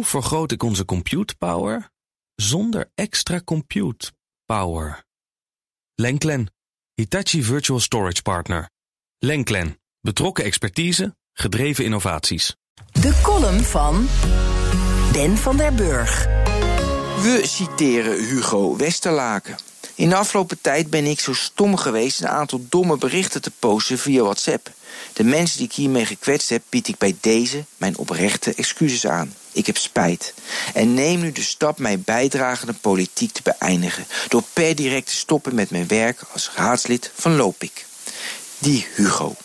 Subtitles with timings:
[0.00, 1.90] Hoe vergroot ik onze compute power
[2.34, 4.12] zonder extra compute
[4.46, 5.04] power?
[5.94, 6.52] Lenklen,
[6.94, 8.70] Hitachi Virtual Storage Partner.
[9.18, 12.56] Lenklen, betrokken expertise, gedreven innovaties.
[12.92, 14.08] De column van
[15.12, 16.24] Ben van der Burg.
[17.22, 19.56] We citeren Hugo Westerlaken.
[19.94, 23.98] In de afgelopen tijd ben ik zo stom geweest een aantal domme berichten te posten
[23.98, 24.70] via WhatsApp.
[25.12, 29.34] De mensen die ik hiermee gekwetst heb, bied ik bij deze mijn oprechte excuses aan.
[29.52, 30.34] Ik heb spijt.
[30.74, 34.06] En neem nu de stap mijn bijdrage aan de politiek te beëindigen.
[34.28, 37.86] Door per direct te stoppen met mijn werk als raadslid van Lopik.
[38.58, 39.36] Die Hugo.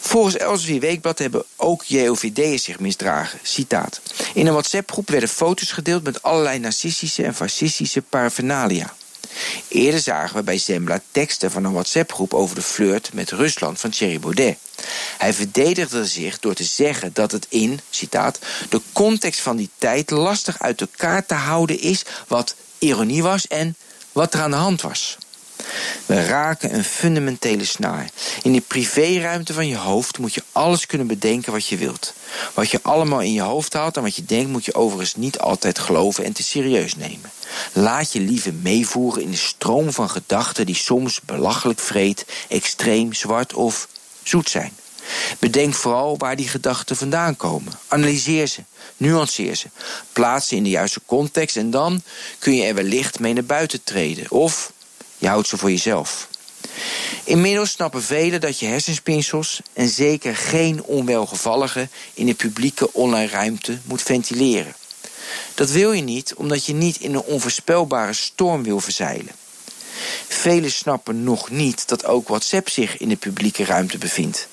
[0.00, 3.38] Volgens Elsevier Weekblad hebben ook JOVD'ers zich misdragen.
[3.42, 4.00] Citaat.
[4.34, 8.94] In een WhatsApp-groep werden foto's gedeeld met allerlei narcistische en fascistische paraphernalia.
[9.68, 13.90] Eerder zagen we bij Zembla teksten van een WhatsApp-groep over de flirt met Rusland van
[13.90, 14.58] Thierry Baudet.
[15.18, 20.10] Hij verdedigde zich door te zeggen dat het in, citaat, de context van die tijd
[20.10, 23.76] lastig uit elkaar te houden is wat ironie was en
[24.12, 25.18] wat er aan de hand was.
[26.08, 28.10] We raken een fundamentele snaar.
[28.42, 32.14] In de privéruimte van je hoofd moet je alles kunnen bedenken wat je wilt.
[32.54, 35.38] Wat je allemaal in je hoofd haalt en wat je denkt moet je overigens niet
[35.38, 37.30] altijd geloven en te serieus nemen.
[37.72, 43.54] Laat je liever meevoeren in de stroom van gedachten die soms belachelijk vreed, extreem, zwart
[43.54, 43.88] of
[44.22, 44.72] zoet zijn.
[45.38, 47.72] Bedenk vooral waar die gedachten vandaan komen.
[47.88, 48.60] Analyseer ze,
[48.96, 49.66] nuanceer ze,
[50.12, 52.02] plaats ze in de juiste context en dan
[52.38, 54.30] kun je er wellicht mee naar buiten treden.
[54.30, 54.72] Of
[55.18, 56.28] je houdt ze voor jezelf.
[57.24, 63.78] Inmiddels snappen velen dat je hersenspinsels, en zeker geen onwelgevallige, in de publieke online ruimte
[63.84, 64.74] moet ventileren.
[65.54, 69.32] Dat wil je niet omdat je niet in een onvoorspelbare storm wil verzeilen.
[70.28, 74.48] Velen snappen nog niet dat ook WhatsApp zich in de publieke ruimte bevindt.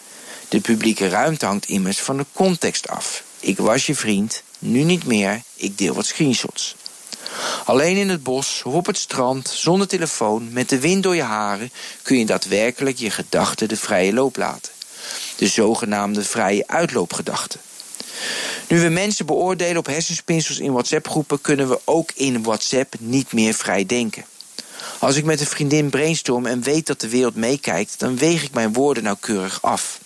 [0.49, 3.23] De publieke ruimte hangt immers van de context af.
[3.39, 6.75] Ik was je vriend, nu niet meer, ik deel wat screenshots.
[7.65, 11.21] Alleen in het bos of op het strand, zonder telefoon, met de wind door je
[11.21, 11.71] haren,
[12.01, 14.71] kun je daadwerkelijk je gedachten de vrije loop laten.
[15.35, 17.59] De zogenaamde vrije uitloopgedachten.
[18.67, 23.53] Nu we mensen beoordelen op hersenspinsels in WhatsApp-groepen, kunnen we ook in WhatsApp niet meer
[23.53, 24.25] vrij denken.
[24.99, 28.53] Als ik met een vriendin brainstorm en weet dat de wereld meekijkt, dan weeg ik
[28.53, 29.99] mijn woorden nauwkeurig af.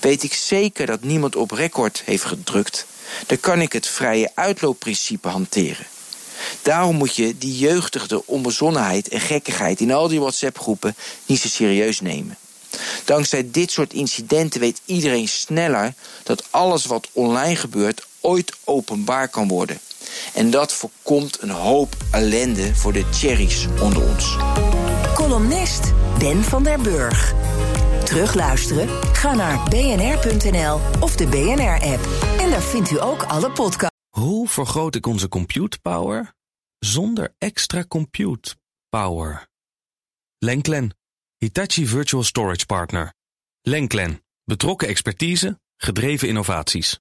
[0.00, 2.86] Weet ik zeker dat niemand op record heeft gedrukt,
[3.26, 5.86] dan kan ik het vrije uitloopprincipe hanteren.
[6.62, 10.96] Daarom moet je die jeugdige onbezonnenheid en gekkigheid in al die WhatsApp-groepen
[11.26, 12.36] niet zo serieus nemen.
[13.04, 19.48] Dankzij dit soort incidenten weet iedereen sneller dat alles wat online gebeurt ooit openbaar kan
[19.48, 19.78] worden.
[20.34, 24.36] En dat voorkomt een hoop ellende voor de cherries onder ons.
[25.14, 27.34] Columnist Ben van der Burg.
[28.04, 28.88] Terugluisteren?
[29.12, 32.08] Ga naar bnr.nl of de BNR-app.
[32.38, 33.96] En daar vindt u ook alle podcasts.
[34.10, 36.34] Hoe vergroot ik onze compute power
[36.80, 38.56] zonder extra compute
[38.88, 39.48] power?
[40.38, 40.90] Lenklen,
[41.36, 43.14] Hitachi Virtual Storage Partner.
[43.62, 47.00] Lenklen, betrokken expertise, gedreven innovaties.